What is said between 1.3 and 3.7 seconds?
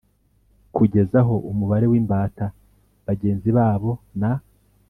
umubare w imbata bagenzi